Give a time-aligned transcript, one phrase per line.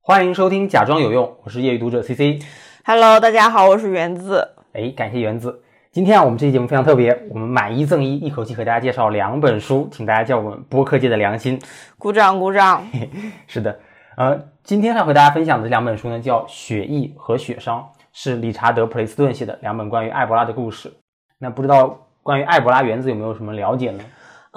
[0.00, 2.40] 欢迎收听《假装有用》，我是业余读者 CC。
[2.84, 4.48] Hello，大家好，我是园子。
[4.72, 5.60] 哎，感谢园子。
[5.90, 11.60] 今天啊，我们这期节目非常特别，我们买一赠一，一口气和大家介绍两本书，请大家叫我们播客界的良心。
[11.98, 12.86] 鼓掌鼓掌。
[13.48, 13.80] 是的，
[14.16, 17.80] 呃，今天要和大家分享的这两本书呢，叫《血疫》和《血伤》，
[18.12, 20.92] 是理查德·普雷斯顿写的两本关于埃博拉的故事。
[21.38, 24.04] 那不知道关于埃博拉原子有没有什么了解呢？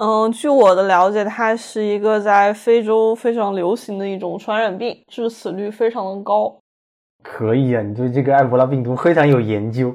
[0.04, 6.52] 嗯，据我的了解，它是一个在非洲非常流行的一种传染病，致死率非常的高。
[7.22, 9.94] 可以啊，你对这个埃博拉病毒非常有研究。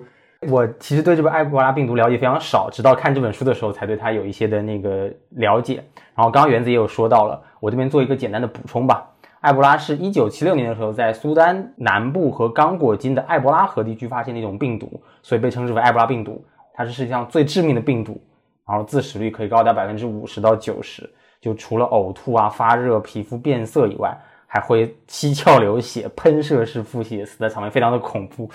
[0.49, 5.83] 我其实对这个埃博拉病毒了解非常少，直到看这本书的时候才对它有一些的那个了解。
[6.15, 9.09] 然后刚刚园子也有说到了，我这边做一个简单的补充吧。
[9.41, 16.41] 埃博拉是一九七六年的时候在苏丹南部和刚果金的埃博拉河地区发现的一种病毒，所以被称之为埃博拉病毒。
[16.73, 18.21] 它是世界上最致命的病毒，
[18.67, 21.09] 然后自死率可以高达百分之五十到九十。
[21.39, 28.49] 就除了呕吐啊、发热、皮肤变色以外，还会七窍流血、喷射式腹泻，死的场面非常的恐怖。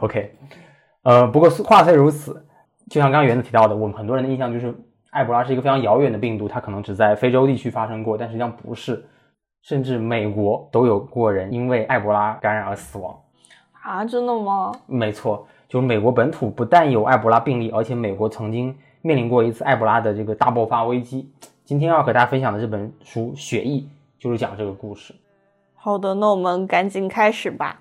[0.00, 0.34] OK。
[1.02, 2.32] 呃，不过话虽如此，
[2.88, 4.74] 就像刚刚园子提到的，我们很多人的印象就是
[5.10, 9.04] 埃博拉是一个非常遥远的病毒，它可能只在非洲地区发生过，但实际上不是，
[9.62, 13.14] 甚至美国都有过人因为埃博拉感染而死亡。
[13.82, 14.72] 啊，真的吗？
[14.86, 21.28] 没错，就是美国本土不但有埃博拉病例，而且美国曾经面临过一次埃博拉的这个大爆发危机。
[21.64, 23.80] 今天要和大家分享的这本书《血疫》
[24.18, 25.12] 就是讲这个故事。
[25.74, 27.80] 好的，那我们赶紧开始吧。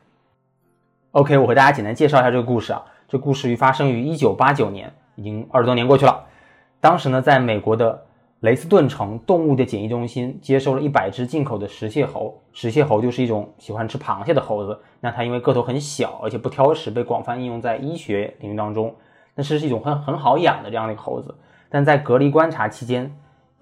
[1.12, 2.84] OK，我和大家简单介绍一下这个故事啊。
[3.08, 6.26] 这故事于发生于一九八九年，已经二十多年过去了。
[6.80, 8.04] 当时呢，在美国的
[8.40, 12.42] 雷斯顿城动物的检疫中心接收了一百只进口的石蟹猴。
[12.54, 14.80] 石蟹猴就是一种喜欢吃螃蟹的猴子。
[15.00, 18.96] 那它因为个头很小，而且不挑食，被广泛应用在医学领域当中。
[19.36, 21.36] 那是一种很很好养的这样的一个猴子。
[21.70, 23.16] 但在隔离观察期间，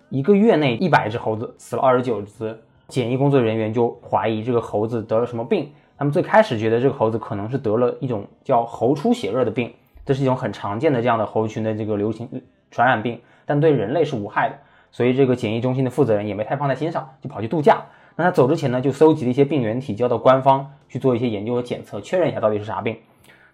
[0.10, 5.72] 一个月内一百只猴子死了二十九只，检疫工作人员就怀疑这个猴子得了什么病。
[5.98, 9.74] 他们最开始觉得这个猴子可能是得了一种叫猴出血热的病，
[10.06, 12.30] 这是一种很常见的这样的猴群的这个流行
[12.72, 14.56] 传染病，但对人类是无害的，
[14.92, 17.84] 所以这个检疫中心的负责人也没太放在心上，就跑去度假。
[18.16, 22.98] 那他走之前呢，就搜集了一些病原体交到官方去做一些研究和检测，确认一下到底是啥病。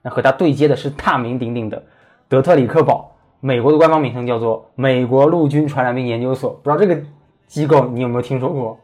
[0.01, 1.83] 那和他对接的是大名鼎鼎的
[2.27, 6.99] 德特里克堡，美国的官方名称叫做美国陆军传染病研究所，不知道这个
[7.47, 8.77] 机构你有没有听说过？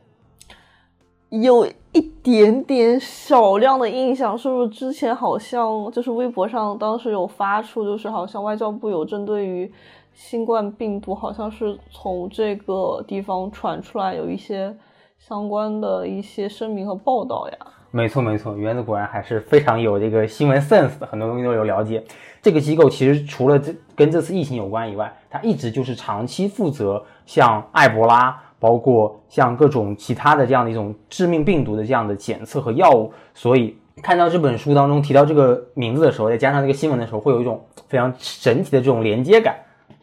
[1.29, 9.71] 有一点点少量的印象，是不是之前好像就是微博上当时有发出，就是好像外交部有针对于
[10.13, 14.75] 新冠病毒，好像是从这个地方传出来有一些
[15.17, 17.57] 相关的一些声明和报道呀。
[17.91, 22.03] 没错没错，原子果然还是非常有这个新闻 sense 的，很多东西都有了解。
[22.41, 28.41] 这个机构其实除了这跟这次疫情有关以外，它一直就是长期负责像埃博拉。
[28.61, 39.55] 包括像各种其他的这样的一种致命病毒的这样的检测和药物，所以看到这本书当中提到这个名字的时候，再加上这个新闻的时候，会有一种非常神奇的这种连接感。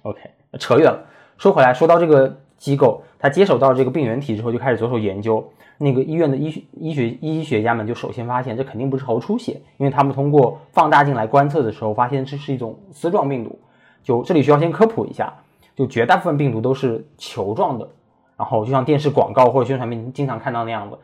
[0.02, 0.18] OK，
[0.58, 0.98] 扯远了。
[1.36, 5.48] 说回来，说到这个机构，他接手到这个病原体之后，就开始着手研究。
[5.78, 13.58] 那个医院的医学医学医学家们就首先发现，这肯定不是猴出血，因为他们通过放大镜来观测的时候，发现这是一种丝状病毒。
[14.02, 15.32] 就这里需要先科普一下，
[15.76, 17.88] 就绝大部分病毒都是球状的。
[18.36, 20.98] 然后就像电视广告或者宣传片经常看到那样子，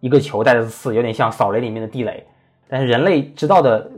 [0.00, 2.26] 一个球带着刺，有点像扫雷里面的地雷。
[2.68, 3.90] 但是人类知道的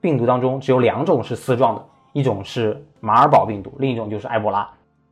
[0.00, 4.68] 病毒当中只有两种是丝状的，一种是马尔堡病毒，另一种就是埃博拉。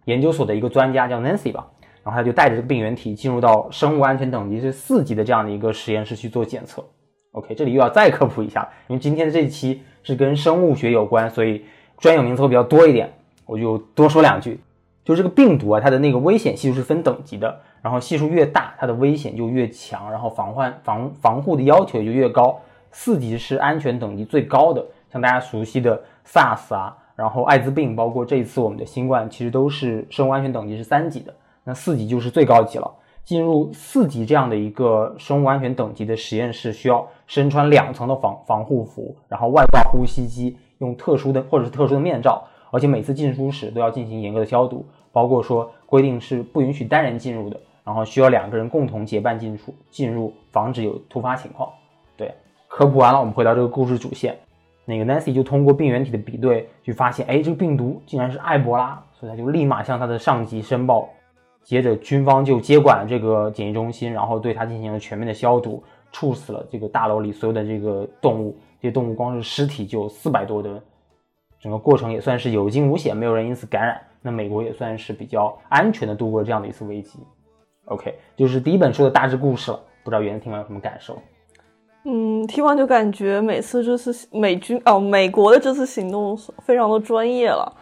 [0.07, 1.67] 研究所的一个专家叫 Nancy 吧，
[2.05, 6.85] 然后他就带着这个病原体进入到生物安全等级是四级的这样的一个实验室去做检测。
[7.33, 11.65] OK，这里又要再科普一下，因为今天的这一期是跟生物学有关，所以
[11.99, 13.13] 专有名词会比较多一点，
[13.47, 14.61] 我就多说两句。
[15.05, 22.59] 就这个病毒啊，它的那个危险系数是分等级的，然后系数越大，它的危险就越强，然后防患防防护的要求也就越高。
[22.91, 31.35] 四级是安全等级最高的，像大家熟悉的 SARS 啊，然后艾滋病，包括这一次我们的新冠，其实都是生物安全等级是三级的，
[31.65, 32.91] 那四级就是最高级了。
[33.25, 42.45] 进入四级这样的一个生物安全等级的实验室，需要身穿两层的防防护服，然后外挂呼吸机，用特殊的或者是特殊的面罩。
[42.71, 51.71] 而且每次进出时都要进行严格的消毒，包括说规定是不允许单人进入的，然后需要两个人共同结伴进出进入，防止有突发情况。
[52.17, 52.35] 对，
[52.69, 54.37] 科普完了，我们回到这个故事主线。
[54.85, 61.09] 那个 Nancy 就通过病原体的比对，去发现，哎，这个病毒竟然是埃博拉，所以他就立马向他的上级申报。
[61.65, 65.83] 接着军方就接管了这个检疫中心，然后对它进行了全面的消毒，
[66.13, 68.57] 处死了这个大楼里所有的这个动物。
[68.81, 70.79] 这些动物光是尸体就有四百多吨。
[71.59, 73.99] 整个过程也算是有惊无险，没有人因此感染。
[74.21, 77.19] 那美国也算是比较安全的度过了这样的一次危机。
[77.87, 79.81] OK，就是第一本书的大致故事了。
[80.03, 81.17] 不知道原听完有什么感受？
[82.05, 87.75] 嗯，听完就感觉每次这次美军哦，美国的这次行动非常的专业了。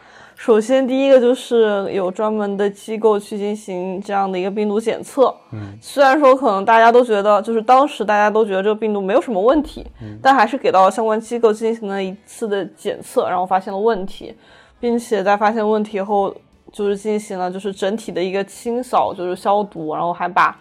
[0.45, 5.33] 首先，第一个就是有专门的机构去进行这样的一个病毒检测。
[5.53, 9.87] 嗯，虽然说可能大家都觉得，就是当时大家都觉得这个病毒没有什么问题，
[10.21, 14.35] 但还是给到相关机构进行了一次的检测，然后发现了问题，
[14.81, 16.35] 并且在发现问题后，
[16.73, 20.59] 就是进行了就是整体的一个清扫，就是消毒，然后还把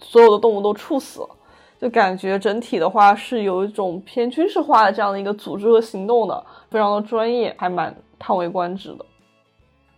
[0.00, 1.28] 所有的动物都处死了。
[1.80, 9.06] 就感觉整体的话是有一种偏军事化的这样的一个组织和行动的，非常的专业，还蛮叹为观止的。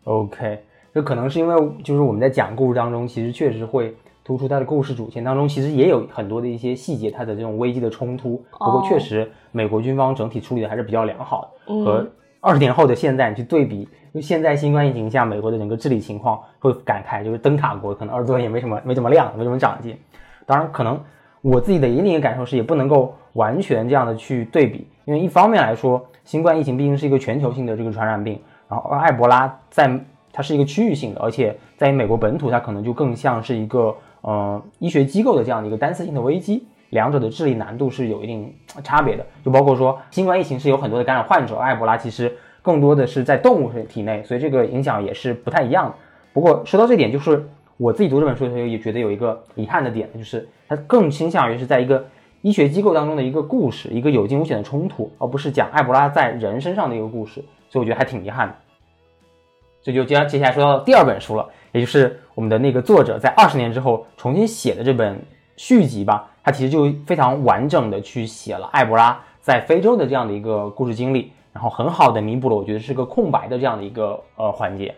[0.05, 0.59] OK，
[0.93, 1.55] 这可能是因为
[1.85, 3.95] 就是我们在讲故事当中，其实确实会
[4.25, 8.43] 突出它的故事主线当中，其实也有很多的一些细节，它的这种危机的冲突。
[8.51, 11.49] 不过确实，美国军方整体处理的还是比较良好的。
[11.73, 12.11] 嗯和
[12.41, 19.97] 二十年后的现在你去对比，因为现在新冠疫情下美国的整个治理情况，会感慨就是灯塔国可能耳朵也没什么没怎么亮，没什么长进。
[20.45, 21.01] 当然，可能
[21.41, 28.41] 我自己的另一个感受是，也不能够完全这样的去对比，因为一方面来说，新冠疫情毕竟是一个全球性的这个传染病，
[28.73, 30.01] 然后而埃博拉在
[30.33, 38.51] 它是一个区域性的，而且在美国本土，它可能就更像是一个呃医学机构的这样的一个单次性的危机，两者的治理难度是有一定
[38.83, 39.27] 差别的。
[39.45, 45.95] 就包括说，新冠疫情是有很多的感染患者，埃博拉其实更多的是在动物体内，所以这个影响也是不太一样的。
[46.33, 47.47] 不过说到这点，就是
[47.77, 52.03] 我自己读这本书的时候也觉得有一个遗憾的点，就是它更倾向于是在一个
[52.41, 58.55] 医学机构当中的一个故事，一个有惊无险的冲突，而不是讲埃博拉在人身上的一个故事，所以我觉得还挺遗憾的。
[59.83, 65.21] 这就接接下来说到第二本书了，也就是我们的那个作者在二十年之后重新写的这本
[65.57, 66.31] 续集吧。
[66.45, 74.95] 他其实就非常完整的去写了埃博拉在非洲的这样的一个故事经历，然后很好的弥补了我觉得是个空白的这样的一个呃环节。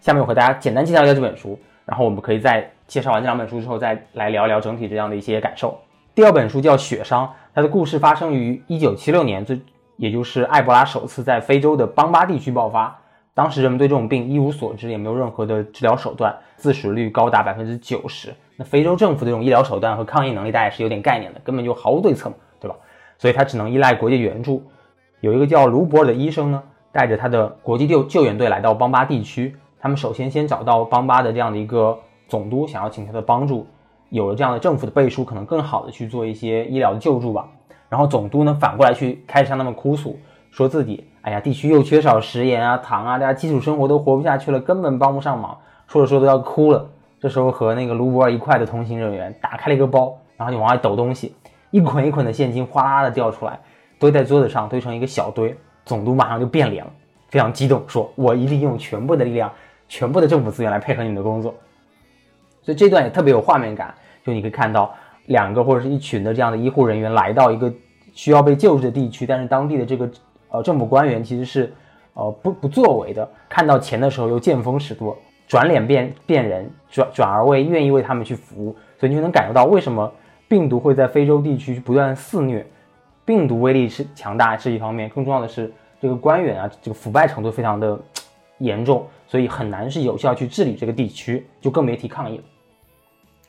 [0.00, 5.78] 下面我和大家简单介绍一下这本书，然后我们可以在介绍完这两本书之后再来聊一聊整体这样的一些感受。
[6.14, 9.60] 第二本书叫《血伤》，它的故事发生于一九七六年，最
[9.96, 12.98] 也就是埃博拉首次在非洲的邦巴地区爆发。
[13.38, 18.34] 当时人们对这种病一无所知，也没有任何的治疗手段，自死率高达百分之九十。
[18.56, 22.74] 那非洲政府的这种医疗手段和抗疫能力，大家也是有点概念的，根本就毫无对策嘛，对吧？
[23.16, 24.64] 所以他只能依赖国际援助。
[25.20, 29.54] 有一个叫卢博尔的医生呢，带着他的国际救救援队来到邦巴地区。
[29.78, 31.96] 他们首先先找到邦巴的这样的一个
[32.26, 33.68] 总督，想要请他的帮助。
[34.08, 37.48] 有了这样的政府的背书，可能更好的去做一些医疗的救助吧。
[37.88, 40.18] 然后总督呢，反过来去开始向他们哭诉，
[40.50, 45.58] 说自己，哎呀，地区又缺少食盐啊、糖啊，大家基础生活都活不下去了，根本帮不上忙。
[45.86, 46.88] 说着说着都要哭了。
[47.20, 51.34] 这时候和那个卢博尔一块的同行人员打开了一个包，然后就往外抖东西，
[51.70, 53.60] 一捆一捆的现金哗啦啦的掉出来，
[53.98, 55.54] 堆在桌子上，堆成一个小堆。
[55.84, 56.90] 总督马上就变脸了，
[57.28, 59.52] 非常激动，说：“我一定用全部的力量，
[59.86, 61.54] 全部的政府资源来配合你们的工作。”
[62.64, 63.92] 所以这段也特别有画面感，
[64.24, 64.94] 就你可以看到
[65.26, 67.70] 两个或者是一群的这样的医护人员来到一个
[68.14, 70.08] 需要被救治的地区，但是当地的这个
[70.50, 71.72] 呃政府官员其实是
[72.14, 75.16] 呃不不作为的，看到钱的时候又见风使舵，
[75.46, 80.12] 转脸变变人，转转而为愿意为他们去服务，所以你就能感受到为什么
[80.48, 82.66] 病毒会在非洲地区不断肆虐，
[83.24, 87.98] 病毒威力是强大是一方面，更重要的是这个官员啊这个腐败程度非常的
[88.58, 92.44] 严重，所以很难是有效去治理这个地区，就更别提抗疫了。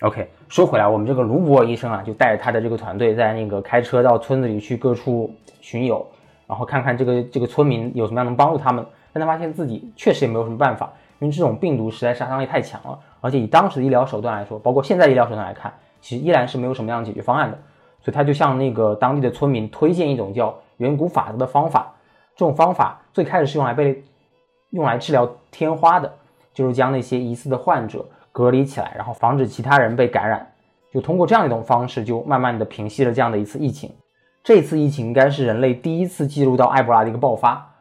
[0.01, 6.05] OK，说回来，我们这个卢博医生啊，就带着他的这个团队在那个开车到村子里去各处巡游，
[6.50, 8.84] 然后看看这个这个村民有什么样能帮助他们。
[9.13, 17.58] 但他发现自己确实也没有什么办法，因为这种病毒实在杀伤力太强了，而且以当时的医疗手段来说，包括现在医疗手段来看，其实依然是没有什么样的解决方案的。
[18.01, 21.94] 所以他就向那个当地的村民推荐一种叫远古法则的方法。
[22.36, 24.01] 这种方法最开始是用来被
[24.70, 26.13] 用来治疗天花的，
[26.53, 30.48] 就是将那些疑似的患者隔离起来，然后防止其他人被感染。
[30.94, 33.91] 就通过这样一种方式，就慢慢的平息了这样的一次疫情。
[34.43, 37.74] 这次疫情应该是人类第一次记录到埃博拉的一个爆发。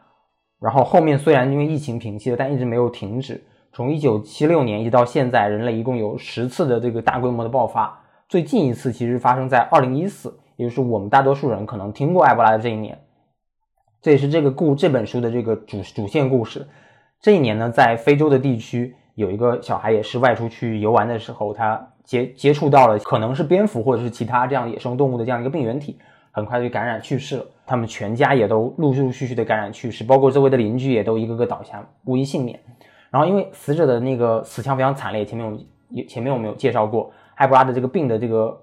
[0.60, 3.44] 然后后面虽然因为疫情平息了，但一直没有停止。
[3.72, 8.00] 从一九七六年一直到现在，人类一共有十次的这个大规模的爆发。
[8.28, 12.98] 最近一次其实发生在二零一四，也就是我们大多数人可能听过埃博拉的这一年。
[14.02, 16.66] 这也是这个故这本书的这个主主线故事。
[17.20, 25.98] 这一年呢，在非洲的地区，有一个小孩也是外出去游玩的时候，他接接触到了可能是蝙蝠或者是其他这样野生动物的这样一个病原体，
[26.30, 27.46] 很快就感染去世了。
[27.66, 32.58] 他们全家也都陆陆续续的感染去世，包括周围的邻居也都一个个倒下，无一幸免。
[33.10, 38.58] 然后因为死者的那个死相非常惨烈，前面我们也前面我们有介绍过，埃博拉的这个病的这个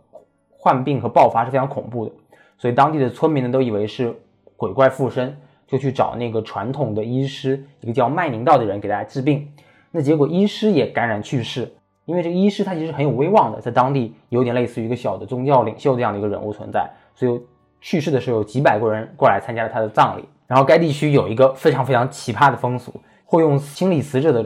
[0.52, 2.12] 患病和爆发是非常恐怖的，
[2.58, 4.16] 所以当地的村民呢都以为是
[4.56, 9.48] 鬼怪附身，就去找那个传统的医师，一个叫麦宁道的人给大家治病。
[9.92, 11.72] 那结果医师也感染去世，
[12.06, 17.42] 因为这个医师他其实很有威望的，在当地有点类似于一个小的宗教领袖这样的一个人物存在，所以
[17.86, 20.28] 去世的时候有几百个人过来参加了他的葬礼。
[20.48, 22.92] 然后该地区有一个非常非常奇葩的风俗，
[23.24, 24.44] 会用清理死者的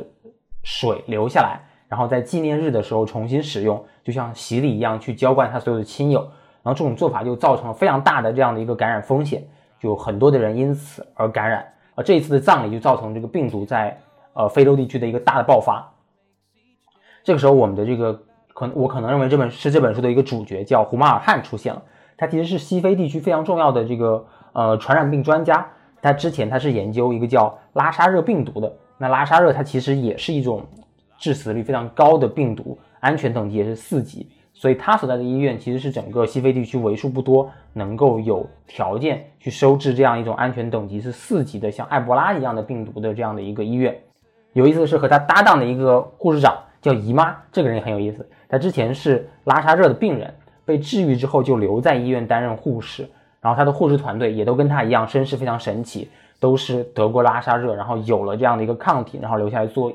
[0.61, 6.19] 水留下来，然后在纪念日的时候重新使用，就像洗礼一样去浇灌他所有的亲友。
[6.61, 9.41] 然后这种做法就造成了非常大的这样的一个感染风险，
[9.79, 11.65] 就很多的人因此而感染。
[11.95, 13.97] 而这一次的葬礼就造成这个病毒在
[14.33, 15.89] 呃非洲地区的一个大的爆发。
[17.23, 18.21] 这个时候，我们的这个
[18.53, 21.81] 可我可能认为这本是这本书的一个主角，叫胡马尔汉出现了。
[22.19, 25.65] 他其实是西非地区非常重要的这个呃传染病专家。
[26.01, 28.71] 他之前他是研究一个叫拉沙热病毒的。
[28.97, 30.61] 那拉沙热它其实也是一种
[31.17, 34.29] 致死率非常高的病毒，安全等级也是四级。
[34.53, 43.97] 所以他所在的医院其实是整个西非地区为数不多能够有条件去收治这样一种安全等级是四级的，像埃博拉一样的病毒的这样的一个医院。
[44.51, 48.27] 有意思的是，和他搭档的一个护士长叫姨妈，这个人也很有意思。
[48.49, 50.33] 他之前是拉沙热的病人，
[50.69, 53.09] 被治愈之后就留在医院担任护士。
[53.41, 56.07] 然后他的护士团队也都跟他一样，身世非常神奇，
[56.39, 59.91] 都是得过拉沙热，然后有了这样的一个抗体，然后留下来做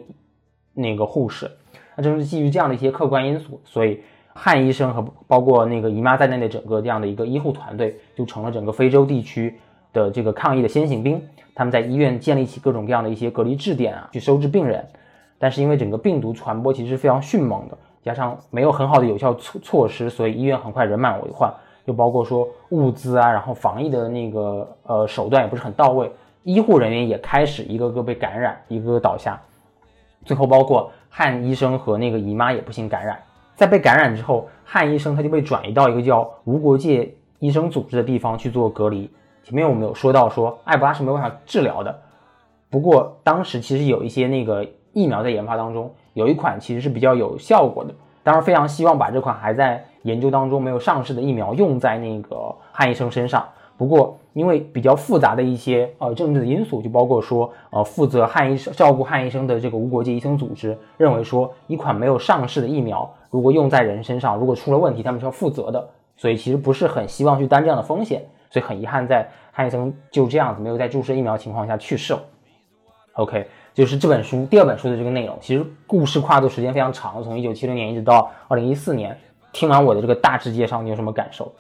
[0.75, 1.51] 那个护士。
[1.97, 4.01] 那正是基于这样的一些客观因素，所以。
[4.37, 9.55] 汉医生和包括那个姨妈在内的整个这样的一个医护团队，就成了整个非洲地区
[9.93, 11.23] 的这个抗疫的先行兵。
[11.55, 14.85] 他们在医院建立起各种各样的一些隔离质点啊，去收治病人。
[15.39, 21.53] 但是因为整个病毒传播其实是非常迅猛的，加上没有很好的有效措措施，所以医院很快人满为患。
[21.87, 26.11] 又包括说物资啊，然后防疫的那个呃手段也不是很到位，
[26.43, 29.41] 医护人员也开始一个个被感染，一个个倒下。
[30.25, 33.19] 最后包括汉医生和那个姨妈也不幸感染。
[33.55, 39.11] 在被感染之后，汉医生他就被转移到一个叫无国界医生组织的地方去做隔离。
[39.43, 42.01] 前面我们有说到，说埃博拉是没有办法治疗的。
[42.71, 47.95] 不过当时其实有一些那个疫苗在研发当中，有一款其实是比较有效果的。
[48.23, 53.47] 当然非常希望把这款还在研究当中没有上市的疫苗用在那个汉医生身上。
[53.77, 72.21] 不过，因为比较复杂的一些呃政治的因素，就包括说呃负责汉医生照顾汉医生的这个无国界医生组织认为说一款没有上市的疫苗如果用在人身上，如果出了问题，他们是要负责的，所以其实不是很希望去担这样的风险，所以很遗憾在汉医生就这样子没有在注射疫苗情况下去世了。
[73.15, 79.17] OK，就是这本书第二本书的这个内容，其实故事跨度时间非常长，从一九七零年一直到二零一四年。
[79.53, 81.53] 听完我的这个大致介绍，你有什么感受？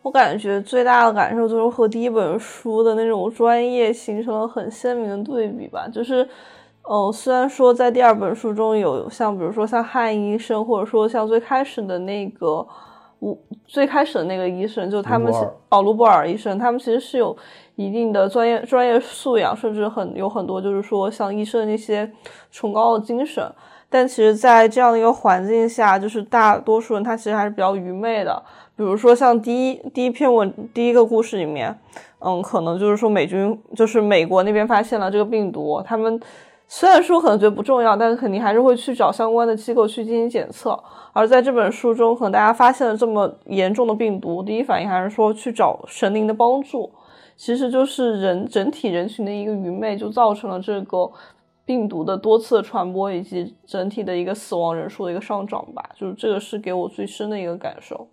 [0.00, 5.86] 我感觉最大的感受就是和第一本书的那种专业形成了很鲜明的对比吧。
[5.86, 6.26] 就是，
[6.84, 12.66] 呃，虽然说在第二本书中有像比如说像汉医生，或者说像最开始的那个，
[13.18, 15.32] 我最开始的那个医生，就他们
[15.70, 17.36] 哦，卢布尔医生，他们其实是有
[17.76, 22.10] 一定的专业专业素养，甚至很有很多就是说像医生的那些
[22.50, 23.50] 崇高的精神。
[23.88, 28.42] 但其实，在这样的一个环境下，就是大多数人他其实还是比较愚昧的。
[28.76, 31.74] 比如说，像第一第一篇文第一个故事里面，
[32.18, 36.20] 嗯，可能就是说美军就是美国那边发现了这个病毒，他们
[36.68, 40.78] 虽然说可能觉得不重要，但是肯定还是会去找相关的机构去进行检测。
[41.12, 46.90] 而在这本书中，可能大家发现了这么严重的病毒，第一反应还是说去找神灵的帮助。
[47.36, 51.10] 其实就是人整体人群的一个愚昧，就造成了这个
[51.64, 55.82] 病毒的多次传播以及整体的一个死亡人数的一个上涨吧。
[55.94, 58.08] 就是这个是给我最深的一个感受。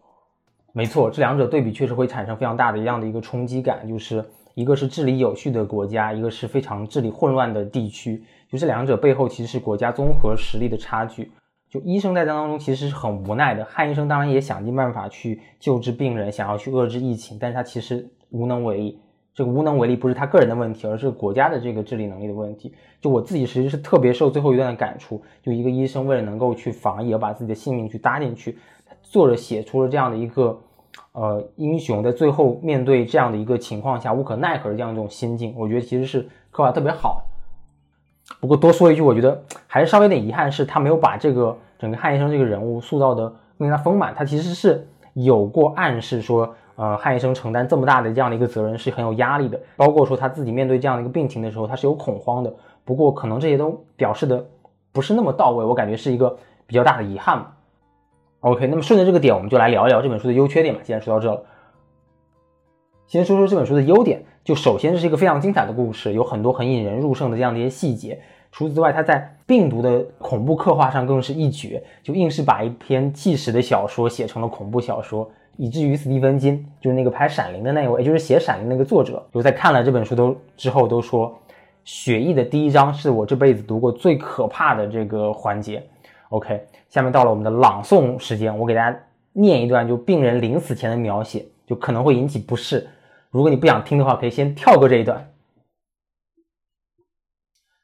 [0.74, 4.24] 没错，这两者对比确实会产生非常大的一样的一个冲击感，就是
[4.55, 11.31] 一个是治理有序的国家，一个是非常治理混乱的地区，就这两者背后其实是国家综合实力的差距。
[11.67, 19.00] 就医生在当当中其实是很无奈的，汉医生当然也想尽办法去救治病人，想要去遏制疫情，但是他其实无能为力。
[19.33, 22.72] 这个无能为力不是他个人的问题，而是国家的这个治理能力的问题。
[23.01, 28.55] 就我自己其实是特别受最后一段的感触，就一个医生为了能够去防疫，而把自己的性命去搭进去。
[29.01, 30.62] 作者写出了这样的一个，
[31.13, 37.25] 呃，英雄在最后面对这样的一个情况下无可奈何的这样一种心境，我觉得其实是刻画特别好。
[38.39, 44.13] 不过多说一句，我觉得还是稍微有点遗憾，是他没有把这个整个汉医生这个人物塑造的更加丰满。
[44.15, 52.53] 他其实是有过暗示说，呃，汉医生承担这么大的这样的一个责任是很有压力的，包括说他自己面对这样的一个病情的时候，他是有恐慌的。
[52.86, 54.46] 不过可能这些都表示的
[54.92, 57.46] 不是那么到位，我感觉是一个比较大的遗憾。
[58.39, 60.82] OK，那么顺着这个点，我们就来聊一聊这本书的优缺点吧。
[60.84, 61.44] 既然说到这了，
[63.13, 64.24] 先说说这本书的优点。
[64.43, 68.20] 就首先是一个非常精彩的故事，有很多很引人入胜的这样的一些细节。
[68.51, 81.29] 除此之外，它在病毒的恐怖刻画上更是一绝，就硬是把一篇纪实的小说写成了恐怖小说，以至于斯蒂芬金就是那个拍《闪灵》的那位，也就是写《闪灵》那个作者，就在看了这本书都之后都说，
[81.86, 85.84] 《血翼》的第一章是我这辈子读过最可怕的这个环节。
[86.29, 89.00] OK，下面到了我们的朗诵时间，我给大家
[89.34, 92.88] 念一段就病人临死前的描写，就可能会引起不适。
[93.34, 95.34] 如果你不想听的话，可以先跳过这一段。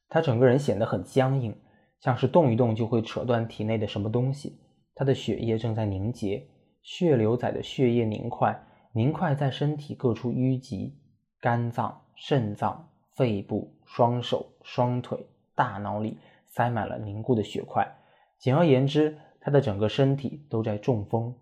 [0.08, 1.60] 他整个人显得很僵硬，
[2.00, 4.60] 像是动一动就会扯断体内的什么东西。
[4.94, 6.48] 他的血液正在凝结，
[6.84, 8.64] 血流载的血液凝块，
[8.94, 10.96] 凝块在身体各处淤积，
[11.42, 15.26] 肝脏、肾脏、肺部、双手、双腿、
[15.56, 17.98] 大脑里塞满了凝固的血块。
[18.38, 21.34] 简而言之，他的整个身体都在中风。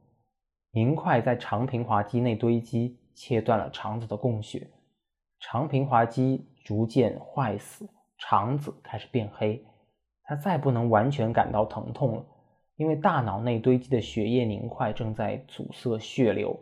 [0.71, 4.69] 凝块在肠平滑肌内堆积，切断了肠子的供血，
[5.39, 7.89] 肠平滑肌逐渐坏死。
[8.19, 9.63] 肠子开始变黑，
[10.23, 12.25] 他再不能完全感到疼痛了，
[12.75, 16.59] 因为大脑内堆积的血液凝块正在阻塞血流。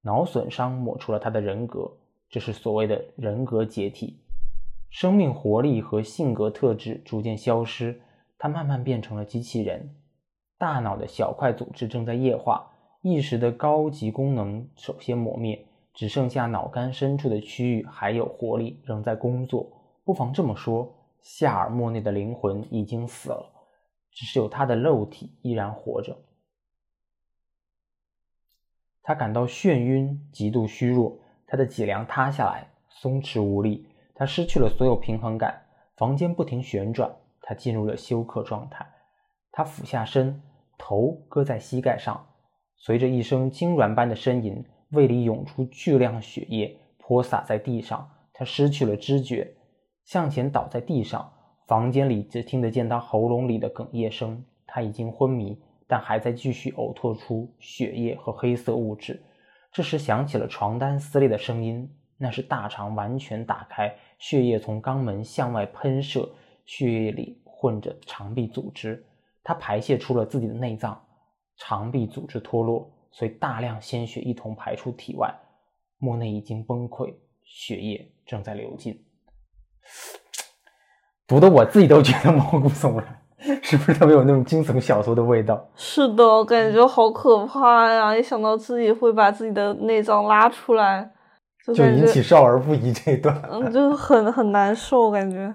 [0.00, 1.90] 脑损伤抹除了他的人格，
[2.28, 4.18] 这是所谓的人格解体。
[4.90, 8.00] 生命活力和性格特质逐渐消失，
[8.38, 9.94] 他慢慢变成了机器人。
[10.58, 12.70] 大脑的小块组织正在液化，
[13.00, 19.70] 意识的高级功能首先磨灭，只剩下脑干深处的区域还有活力，仍在工作。
[20.04, 23.52] 不妨这么说，夏尔·莫内的灵魂已经死了，
[24.10, 26.16] 只是有他的肉体依然活着。
[29.02, 35.60] 他感到眩晕，极度虚弱，他的脊梁塌下来，松弛无力，他失去了所有平衡感。
[35.96, 38.84] 房间不停旋转，他进入了休克状态。
[39.52, 40.42] 他俯下身，
[40.78, 42.26] 头搁在膝盖上，
[42.76, 48.08] 随着一声痉挛般的呻吟，胃里涌出巨量血液，泼洒在地上。
[48.32, 49.54] 他失去了知觉。
[50.04, 51.32] 向前倒在地上，
[51.66, 54.44] 房间里只听得见他喉咙里的哽咽声。
[54.66, 59.22] 他已经昏迷，但还在继续呕吐出血液和黑色物质。
[59.70, 66.28] 这时响起了床单撕裂的声音，那是大肠完全打开，血液从肛门向外喷射，
[66.64, 69.04] 血液里混着肠壁组织。
[69.44, 71.00] 他排泄出了自己的内脏，
[71.56, 75.32] 肠壁组织脱落，随大量鲜血一同排出体外。
[75.98, 79.00] 莫内已经崩溃，血液正在流尽。
[81.28, 85.64] 读的我自己都觉得毛骨悚然，是不是特别有那种惊悚小说的味道？
[85.76, 88.16] 是的，感觉好可怕呀！
[88.16, 91.08] 一想到自己会把自己的内脏拉出来，
[91.64, 95.54] 就就引起少儿不宜这一段，嗯， 就很很难受，感觉。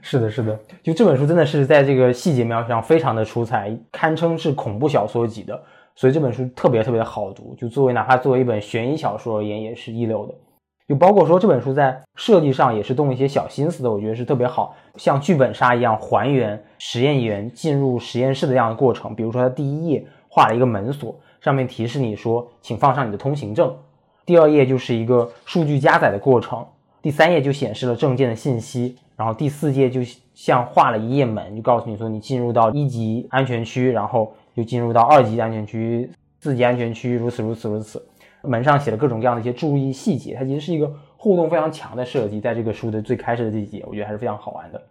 [0.00, 5.60] 是的，是的，就这本书真的是在这个细节描写上非常的出彩，堪称是恐怖小说级的，
[6.00, 10.32] 所以这本书特别特别的好读，就作为哪怕作为一本悬疑小说而言，也是一流的。
[10.88, 19.14] 就包括说这本书在设计上也是动一些小心思的，我觉得是特别好，像剧本杀一样还原实验员进入实验室的这样的过程。
[19.14, 23.70] 比如说，他第一页画了一个门锁，上面提示你说，请放上你的通行证。
[24.24, 26.64] 第二页就是一个数据加载的过程，
[27.02, 30.00] 第三页就显示了证件的信息，然后第四页就
[30.34, 36.10] 像画了一页门，就告诉你说你进入到一级安全区，然后又进入到二级安全区、
[36.40, 38.04] 四级安全区，如此如此如此。
[38.42, 42.40] 门上写了各种各样的一些注意细节，它其实是一个互动非常强的设计。
[42.40, 44.82] 在这个书的最开始的这几节，我觉得还是非常好玩的。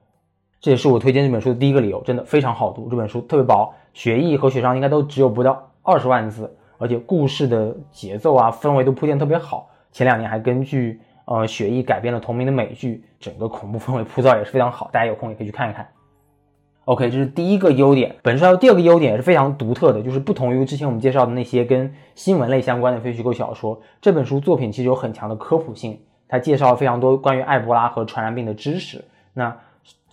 [0.62, 2.89] 这也是我推荐这本书的第一个理由，真的非常好读。
[2.89, 9.69] 这本书特别薄，血意和血伤应该都只有不到二十万字，而且故事的节奏啊、氛围都铺垫特别好。
[9.91, 15.88] 前两年还根据呃雪意改编了同名的美剧，整个恐怖氛围铺造也是非常好，大家有空也可以去看一看。
[16.89, 18.15] OK，这是第一个优点。
[18.23, 29.06] 本书还有第二个优点也是非常独特的，就是不同于之前我们介绍的那些跟新闻类相关的非虚构小说，这本书作品其实有很强的科普性，它介绍了非常多关于埃博拉和传染病的知识。
[29.36, 29.56] 那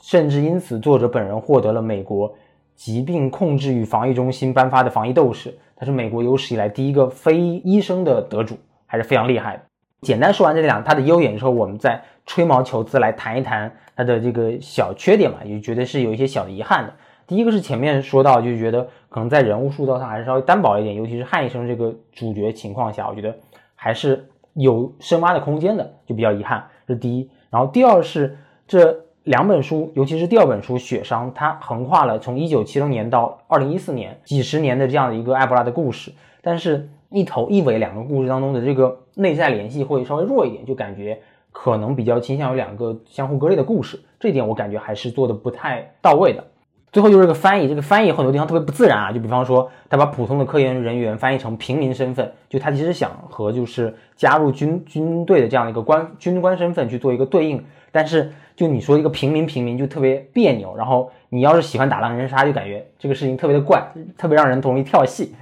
[0.02, 2.34] 甚至因此，作者本人获得了美国
[2.74, 9.62] 疾病控制与防疫中心颁发的防疫斗士，他是美国有史以来第一个非医生的得主，还是非常厉害的。
[10.02, 16.92] 简单说完这两它的优点之后，我们再吹毛求疵来谈一谈它的这个小缺点嘛，也觉得是有一些小遗憾的。
[17.26, 23.34] 第一个是前面说到，就觉得可能在人物塑造上还是稍微单薄一点，尤其是汉医生这个主角情况下，我觉得
[23.74, 26.66] 还是有深挖的空间的，就比较遗憾。
[26.86, 27.30] 这是第一。
[27.48, 28.36] 然后第二是
[28.66, 36.12] 这两本书，尤其是第二本书《血伤》，它横跨了从一九七零年到二零一四年几十年的这样的一个埃博拉的故事，
[36.42, 36.88] 但是。
[37.08, 41.16] 一头一尾两个故事当中的这个内在联系会稍微弱一点，就感觉
[41.58, 46.44] 可能比较倾向于两个相互割裂的故事，这一点我感觉还是做的不太到位的。
[46.92, 63.82] 最后就是这个翻译，这个翻译很多地方特别不自然啊，就比方说他把普通的科研人员翻译成平民身份，就他其实想和就是加入军军队的这样的一个官军官身份去做一个对应，但是就你说一个平民平民就特别别扭，然后你要是喜欢打狼人杀，就感觉这个事情特别的怪，
[64.18, 65.34] 特别让人容易跳戏。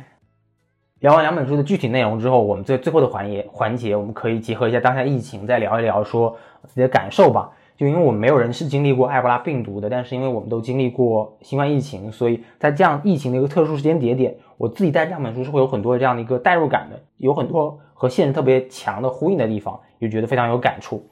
[1.04, 6.34] 聊完两本书的具体内容之后，我们最最后的环节环节，我们可以结合一下当下疫情，再聊一聊说
[6.66, 7.52] 自己的感受吧。
[7.76, 21.06] 就因为我们没有人是经历过埃博拉病毒的，但是因为我们都经历过新冠疫情，所以在这样疫情的一个特殊时间节点，我自己带这两本书是会有很多这样的一个代入感的，有很多和现实特别强的呼应的地方，也觉得非常有感触。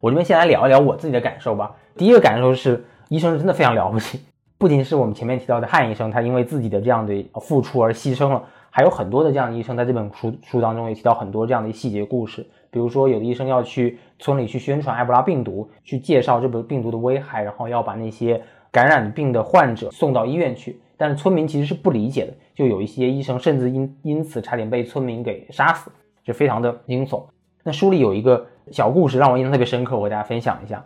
[0.00, 1.76] 我这边先来聊一聊我自己的感受吧。
[1.98, 4.20] 第一个感受是，医生真的非常了不起，
[4.56, 12.46] 不仅是我们前面提到的汉医生，他因为自己的这样的付出而牺牲了，还有很多的这样的医生在这本书书当中也提到很多这样的细节故事。
[12.70, 20.80] 比如说，有的医生要去村里去宣传埃博拉病毒，去介绍这个病毒的危害，然后要把那些感染病的患者送到医院去。
[20.96, 25.90] 但是村民其实是不理解的，就有一些医生甚至因因此差点被村民给杀死，
[26.22, 27.24] 就非常的惊悚。
[27.64, 30.84] 那书里有一个小故事让我印象特别深刻，我给大家分享一下。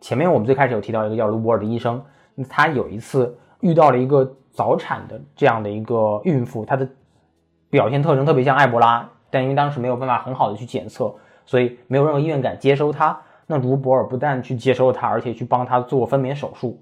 [0.00, 2.00] 前面我们最开始有提到一个叫卢博尔的医生，
[2.48, 6.88] 他有一次遇到了一个早产的这样的一个孕妇，她的
[7.74, 11.12] 表现特征特别像埃博拉，但因为当时没有办法很好的去检测。
[11.44, 13.20] 所以没有任何医院敢接收他。
[13.48, 16.80] 那卢博尔不但去接收他，而且去帮他做分娩手术。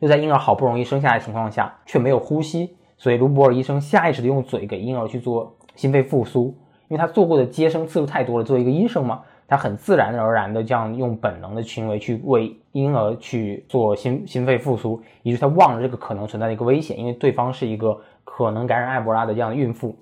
[0.00, 6.46] 就在婴儿好不容易生下来的情况下，却没有呼吸，所以卢博尔医生下意识的用嘴给婴儿去做心肺复苏。
[6.88, 19.96] 因为他做过的接生次数太多了，作为一个医生嘛，他很自然而然的这样用本能的行为去为婴儿去做心心肺复苏，以致他忘了这个可能存在的一个危险，因为对方是一个可能感染埃博拉的这样的孕妇。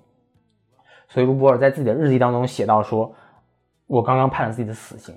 [1.12, 3.12] 所以卢博尔在自己的日记当中写到说。
[3.88, 5.14] 我刚刚判了自己的死刑，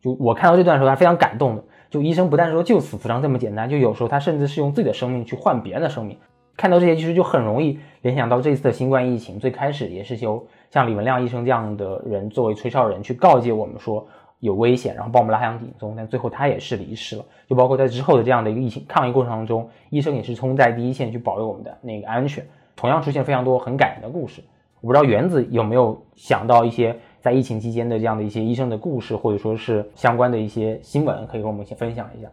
[0.00, 1.62] 就我看到这段时候，他非常感动的。
[1.88, 6.18] 就医生不但说救死扶伤这么简单，就有时候他甚至是用自己的生命去换别人的生命。
[6.56, 9.38] 看到这些，其实就很容易联想到这次的新冠疫情。
[9.38, 14.04] 最开始也是由像李文亮医生这样的人作为吹哨人去告诫我们说
[14.40, 17.24] 有危险，然后帮我们拉响警钟，但最后他也是离世了。
[17.48, 22.44] 就包括在之后的这样的一个疫情抗疫过程当中，医生也是冲在第一线去保卫我们的那个安全。
[22.74, 24.42] 同样出现非常多很感人的故事。
[24.80, 26.98] 我不知道原子有没有想到一些。
[27.18, 32.28] 在疫情期间的这样的一些医生的故事，或者说是相关的一些新闻，可以跟我们一起分享一下。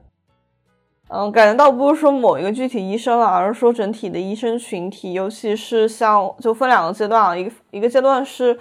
[1.08, 8.60] 嗯，感觉倒不是说某一个具体医生了，而是说整体的医生群体，尤其是像就分两个阶段啊，一个一个阶段是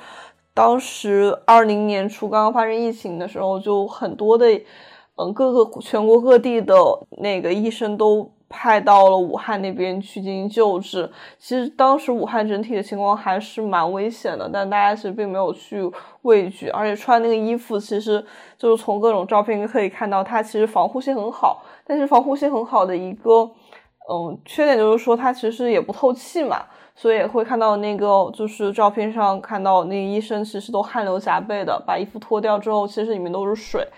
[0.55, 4.47] 当时二零年初刚刚发生疫情的时候，就很多的
[5.17, 6.75] 嗯各个全国各地的
[7.19, 8.33] 那个医生都。
[8.53, 11.11] 派到了武汉那边去进行救治。
[11.39, 18.25] 其实当时武汉整体的情况还是蛮危险的，但大家其实并没有去畏惧，而且穿那个衣服，其实
[18.59, 21.65] 就是从各种照片可以看到，它其实防护性很好。
[21.85, 23.51] 但是防护性很好的一个，
[24.11, 26.63] 嗯，缺点就是说它其实也不透气嘛，
[26.95, 33.89] 所以会看到那个就是照片上看到那个医生其实都汗流浃背的，把衣服脱掉之后，其实里面都是水。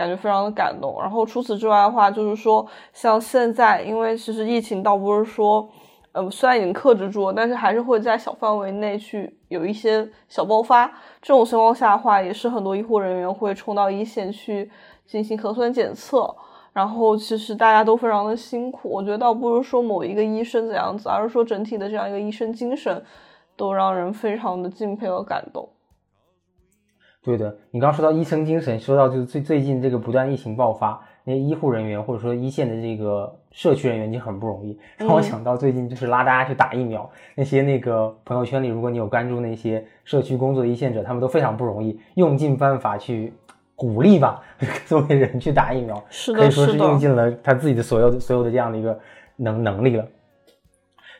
[0.00, 0.98] 感觉非常的感动。
[0.98, 5.68] 然后除此之外的话，就是说，像现在，因为其实疫情倒不是说，
[6.12, 10.86] 嗯，虽然已经克制住了，但是还是会在小范围内去有一些小爆发。
[11.20, 14.70] 这种情况下的话，也是很多医护人员会冲到一线去
[15.06, 16.34] 进行核酸检测。
[16.72, 18.88] 然后其实大家都非常的辛苦。
[18.88, 23.04] 我觉得倒不是说某一个医生怎样子，而是说整体的这样一个医生精神，
[23.56, 25.68] 都让人非常的敬佩和感动。
[27.22, 34.78] 对的，你刚刚说到医生精神，说到就是最最近这个不断疫情爆发，那些医护人员或者说一线的这个社区人员已经很不容易。
[34.96, 43.34] 让我想到最近就是拉大家去打疫苗，那些那个朋友圈里，如果你有关注那些社区工作的一线者，他们都非常不容易，用尽办法去
[43.76, 44.42] 鼓励吧，
[44.86, 46.02] 作为人去打疫苗，
[46.34, 48.98] 可以说是用尽了他自己的所有的所有的这样的一个
[49.36, 50.06] 能能力了。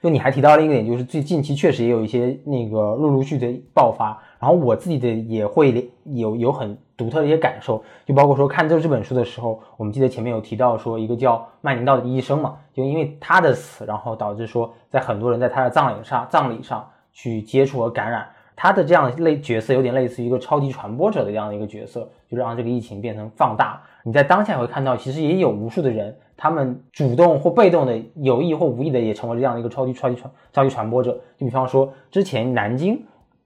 [0.02, 4.18] 就你还提到了一个点，就是最近期确实也有一些那个陆陆续的爆发。
[4.38, 18.26] 然后我自己的也会有有很独特的一些感受，就包括说看这这本书的时候，我们记得前面有提到说一个叫曼宁道的医生嘛，就因为他的死，然后导致说在很多人在他的葬礼上葬礼上去接触和感染，
[18.62, 23.80] 他的这样类角色有点类似于一个超级传播者的这样的一个角色，就是让这个疫情变成放大。
[24.04, 31.12] 你在当下会看到，其实也有无数的人，他们主动或被动的、有意或无意的也成为这样的一个超级超级传超级传播者。
[31.38, 33.02] 就比方说之前南京。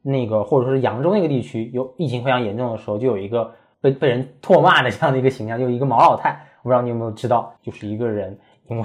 [0.07, 3.51] 那个或者说是扬州那个地区有疫情非常严重的时候，就有一个
[3.81, 8.85] 被被人唾骂的这样的一个形象，就一个毛老太，我不知道你有没有知道，就是一个人因为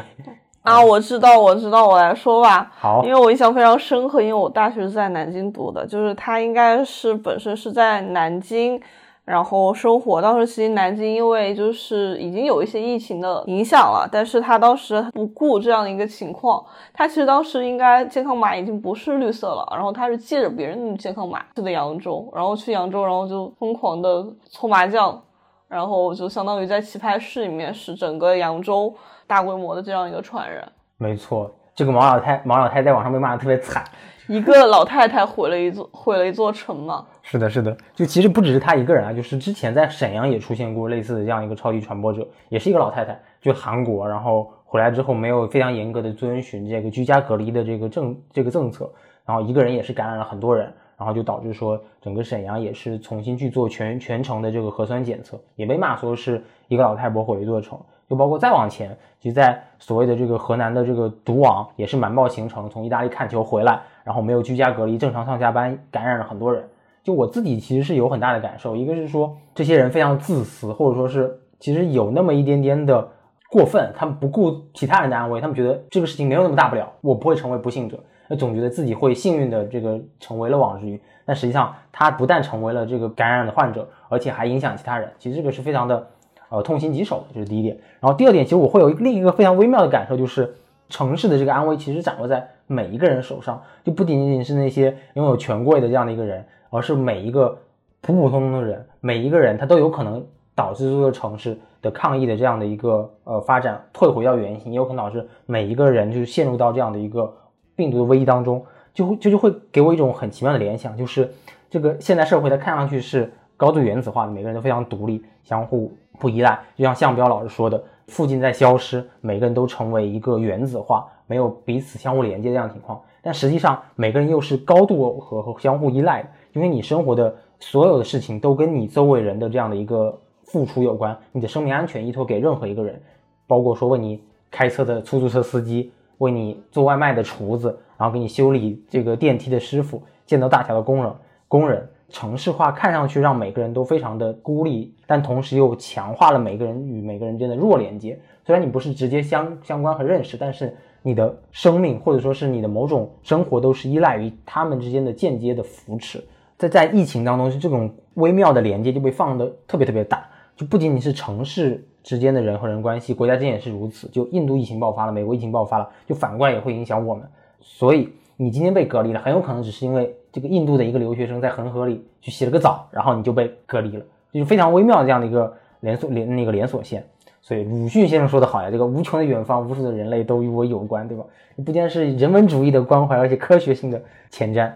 [0.62, 2.72] 啊，我知道，我知道，我来说吧。
[2.78, 8.82] 好，因为我印象非常深刻，因为我大学是在南京读的，就是他应该是本身是在南京。
[9.26, 25.22] 然后生活当时其实南京因为就是已经有一些疫情的影响了，但是他当时不顾这样的一个情况，他其实当时应该健康码已经不是绿色了，然后他是借着别人的健康码去的扬州，然后去扬州，然后就疯狂的搓麻将，
[25.68, 28.92] 然后就相当于在棋牌室里面是整个扬州
[29.30, 30.68] 大规模的这样一个传染。
[30.98, 33.84] 没错，这个毛老太毛老太在网上被骂的特别惨。
[34.28, 37.06] 一个老太太毁了一座毁了一座城嘛。
[37.22, 48.92] 是的，是的，就其实不只是她一个人啊，就是之前在沈阳也出现过类似的这样一个超级传播者，也是一个老太太，就韩国，然后回来之后没有非常严格的遵循这个居家隔离的这个政这个政策，
[49.26, 57.80] 然后一个人也是感染了很多人，然后就导致说整个沈阳也是重新去做全全程的这个核酸检测，也被骂说是一个老太婆毁一座城。
[58.10, 66.68] 就包括再往前，其实在所谓的这个河南的这个毒王也是瞒报行程，从意大利看球回来，然后没有居家隔离，正常上下班，感染了很多人。
[67.04, 73.08] 就我自己其实是有很大的感受，一个是说这些人非常自私，或者说是其实有那么一点点的
[73.52, 86.08] 过分，他们不顾其他人的安危，他们觉得这个事情没有那么大不了，我不会成为不幸者，那总觉得自己会幸运的这个成为了网之鱼，但实际上他不但成为了这个感染的患者，而且还影响其他人，其实这个是非常的。
[86.50, 87.78] 呃，痛心疾首的，这是第一点。
[88.00, 90.56] 然后第二点，其实我会有另一个非常微妙的感受，就是
[90.90, 97.58] 城市的这个安危其实掌握在每一个人手上，就不仅仅是那些拥有权贵的这样的一个人，而是每一个
[98.02, 107.32] 普普通通的人，每一个人他都有可能导致这座城市的抗议的这样的一个呃发展退回到原形，也有可能导致每一个人就是陷入到这样的一个
[107.76, 111.32] 病毒的危机当中，就会这就会给我一种很奇妙的联想，就是
[111.70, 115.92] 这个现代社会它看上去是高度原子化的，每个人都非常独立，相互。
[116.20, 123.02] 不依赖，就像向彪老师说的，附近在消失，每个人都成为一个原子化，没有彼此相互连接这样的情况。
[123.22, 131.18] 但实际上，每个人又是高度和和相互依赖的，因为你生活的所有的事情都跟你周围人的这样的一个付出有关。
[131.32, 133.02] 你的生命安全依托给任何一个人，
[133.48, 141.14] 包括说为你开车的出租车司机，为你做外卖的厨子，然后给你修理这个电梯的师傅，建造大桥的工人，
[141.48, 141.88] 工人。
[142.10, 148.20] 城市化看上去让每个人都非常的孤立，但同时又强化了每个人与每个人之间的弱连接。
[148.46, 156.24] 虽然你不是直接相相关和认识，但是你的生命或者说是你的某种生活都是依赖于他们之间的间接的扶持。
[156.58, 164.08] 在在疫情当中，是这种微妙的连接就被放的特别特别大，就不仅仅是城市之间的人和人关系，国家之间也是如此。
[164.10, 167.24] 就印度疫情爆发了，美国疫情爆发了，就反过来也会影响我们。
[167.62, 170.16] 所以你今天被隔离了，很有可能只是因为。
[170.32, 177.04] 这个印度的一个留学生在恒河里去洗了个澡，然后你就被隔离了，就是非常微妙的这样的一个连锁连那个连锁线。
[177.42, 181.24] 所以鲁迅先生说的好呀，这个无穷的远方，无数的人类都与我有关，对吧？
[181.66, 184.72] 不仅是人文主义的关怀，而且科学性的前瞻。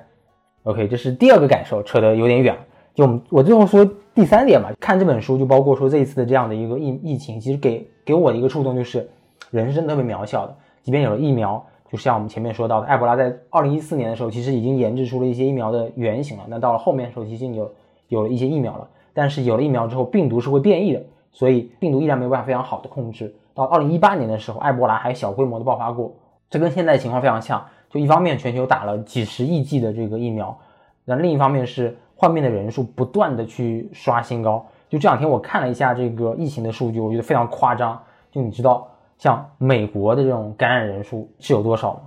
[0.64, 2.58] OK，这是第二个感受，扯得有点远。
[2.96, 3.86] 就我们我最后说
[4.16, 9.08] 第三点嘛，看这本书就包括说这一次的这样的一个疫疫情，其实给给我的一个触动就是，
[9.52, 11.64] 人生特别渺小的，即便有了疫苗。
[11.94, 16.44] 就像我们前面说到的，埃博拉在二零一四年的时候，其实已经研制出了一些疫苗的原型了。
[16.48, 17.72] 那到了后面的时候，其实有
[18.08, 18.88] 有了一些疫苗了。
[19.14, 23.32] 但是有了疫苗之后，病毒是会变异的，所以病毒依然没有办法非常好的控制。
[23.54, 26.12] 到二零一八年的时候，埃博拉还小规模的爆发过，
[26.50, 27.64] 这跟现在情况非常像。
[27.92, 30.58] 就一方面全球打了几十亿剂的这个疫苗，
[31.06, 34.66] 那另一方面是患病的人数不断的去刷新高。
[34.90, 38.02] 就这两天我看了一下这个疫情的数据，我觉得非常夸张。
[38.32, 38.88] 就你知道。
[39.18, 42.02] 像美国的这种感染人数是有多少吗？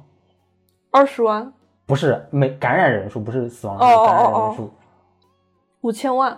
[0.90, 1.52] 二十万？
[1.86, 4.70] 不是，美感染人数不是死亡人数，感染人数
[5.82, 6.36] 五千万。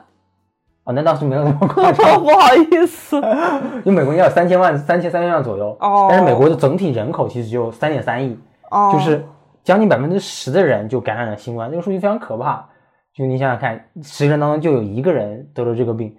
[0.85, 2.20] 哦，那倒是没有那么夸张。
[2.22, 3.16] 不好意思，
[3.85, 5.76] 因为美国应该有三千万、三千三千万左右。
[5.81, 6.07] 哦。
[6.11, 8.38] 但是美国的整体人口其实只有三点三亿。
[8.70, 8.90] 哦。
[8.92, 9.24] 就是
[9.64, 12.68] 将近百分之十的人就感染了新冠，这个数据非常可怕。
[13.14, 16.14] 就你想想看，十个人当中就有一个人得了这个病，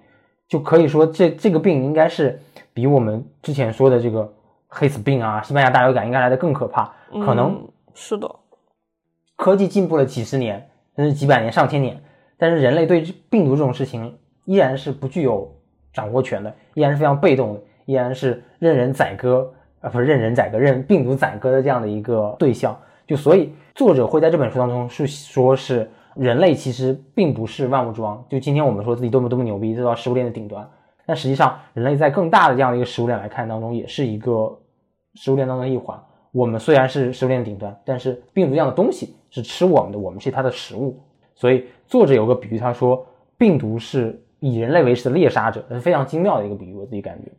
[0.48, 2.40] 就可以说这这个病应该是
[2.74, 4.28] 比我们之前说的这个。
[4.70, 6.94] 黑死病啊，西班牙大流感应该来的更可怕，
[7.26, 8.30] 可能是的。
[9.36, 12.02] 科技进步了几十年，甚至几百年、上千年，
[12.38, 15.52] 但是人类对病毒这种事情依然是不具有
[15.92, 19.52] 掌握权的，依然是非常被动的，依然是任人宰割
[19.82, 22.78] 啊，不是任人宰割，任病毒宰割的这样的一个对象。
[23.08, 28.24] 就所以，作者会在这本书当中是说，是人类其实并不是万物之王。
[28.30, 30.70] 就今天我们说自己多么多么牛逼，做到食物链的顶端。
[31.10, 34.56] 但实际上，人类在更大的这样的一个食物链来看当中，也是一个
[35.16, 36.00] 食物链当中的一环。
[36.32, 41.02] 我们虽然是食物链顶端，但是病毒这样的东西是吃我们的，我们是它的食物。
[41.34, 43.04] 所以作者有个比喻，他说
[43.40, 46.76] 病毒是以人类为食的猎杀者，是非常精妙的一个比喻。
[46.76, 47.32] 我自己感觉。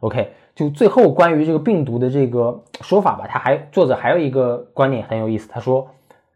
[0.00, 5.86] OK，就最后关于这个病毒的这个说法吧，他还作者还有一个观点很有意思，他说，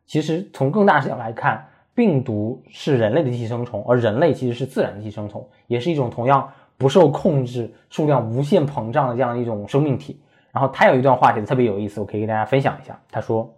[0.04, 1.66] 其实从更大视角来看。
[1.96, 10.20] 病毒是人类的寄生虫，而人类其实是自然的寄生虫，也是一种同样不受控制、数量无限膨胀的这样一种生命体。
[10.52, 13.00] 然后他有一段话写的特别有意思，我可以给大家分享一下。
[13.10, 13.50] 他说：“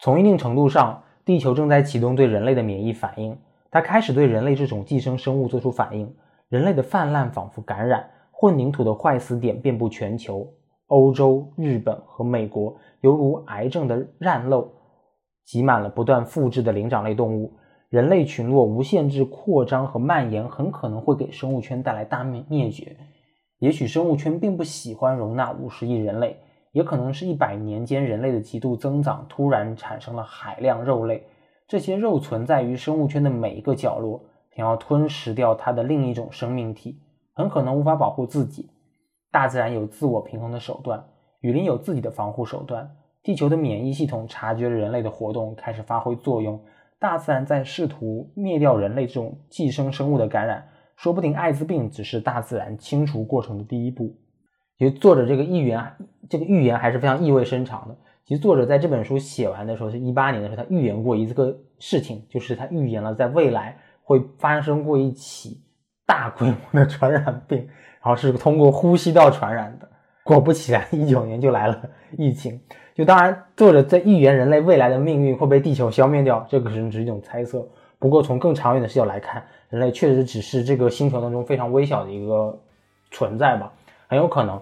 [0.00, 3.38] 从一定程度上，地球正在启动对人类的免疫反应，
[3.70, 6.12] 它开始对人类这种寄生生物做出反应。
[6.48, 10.52] 人类的泛滥仿佛感染，混凝土的坏死点遍布全球。
[10.88, 14.72] 欧洲、日本和美国，犹如癌症的烂漏，
[15.46, 17.54] 挤满了不断复制的灵长类动物。
[17.88, 22.96] 人类群落无限制扩张和蔓延，很可能会给生物圈带来大灭灭绝。
[23.60, 26.40] 也许生物圈并不喜欢容纳五十亿人类，
[26.72, 31.26] 也可能是一百年间人类的极度增长突然产生了海量肉类。
[31.68, 34.20] 这些肉存在于生物圈的每一个角落，
[34.54, 37.00] 想要吞噬掉它的另一种生命体，
[37.32, 38.68] 很可能无法保护自己。
[39.30, 41.04] 大自然有自我平衡的手段，
[41.40, 42.96] 雨林有自己的防护手段。
[43.26, 46.62] 地球的免疫系统察觉了人类的活动，开始发挥作用。
[47.00, 54.16] 大自然在试图灭掉人类这种寄生生物的感染，说不定艾滋病只是大自然清除过程的第一步。
[54.78, 55.84] 其实作者这个预言，
[56.30, 57.96] 这个预言还是非常意味深长的。
[58.24, 65.60] 其实作者在这本书写完的时候，是一八年的时候，他预言过一个事情，就是他预言了在未来会发生过一起
[66.06, 69.88] 大规模的传染病，然后是通过呼吸道传染的。
[70.22, 72.60] 果不其然，一九年就来了疫情。
[72.96, 77.62] 就当然，作者在预言人类未来的命运会被地球消灭掉，这个是只是一种猜测。
[77.98, 82.58] 不过从更长远的视角来看，人类确实只是这个星球当中非常微小的一个
[83.10, 83.70] 存在吧。
[84.08, 84.58] 很有可能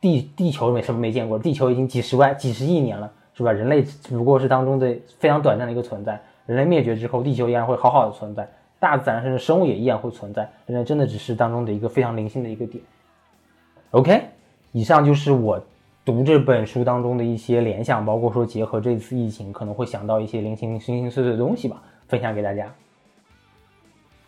[0.00, 3.50] 地地球没什么没见过，地球已经几十万几十亿年了，是吧？
[3.50, 6.20] 人类只不过是当中的非常短暂的一个存在。
[6.46, 10.48] 人类灭绝之后，地球依然会好好的存在，大自然甚至生物也依然会存在。
[10.66, 12.80] 人类真的只是当中的一个非常零星的一个点。
[13.90, 14.22] OK，
[14.70, 15.60] 以上就是我。
[16.04, 22.66] 读这本书当中的一些联想，包括说结合这次疫情，可能会想到一些零星、零零碎碎的东西吧，分享给大家。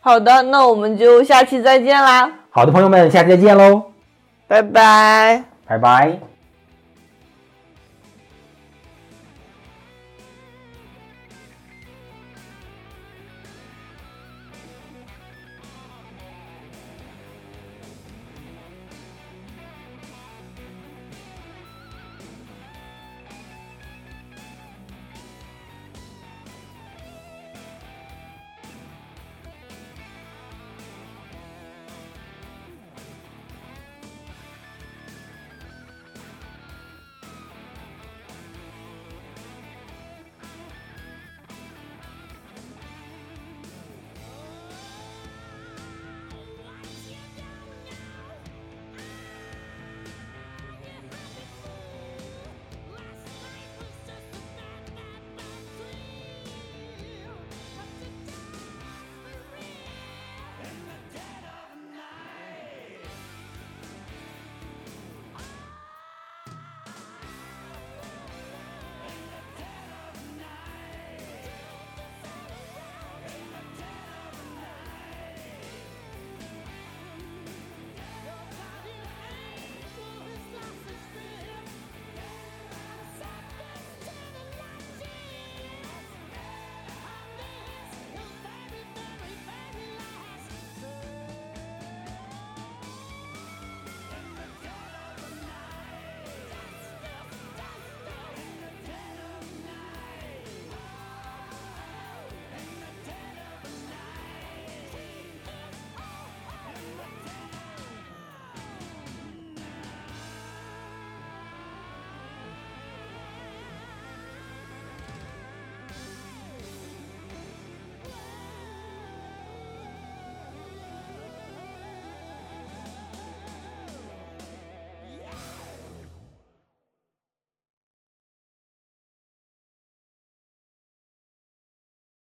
[0.00, 2.30] 好的，那我们就下期再见啦！
[2.50, 3.82] 好的，朋友们，下期再见喽，
[4.46, 6.33] 拜拜，拜拜。